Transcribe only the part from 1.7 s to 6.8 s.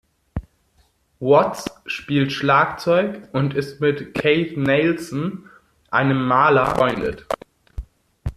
spielt Schlagzeug und ist mit Keith Nelson, einem Maler,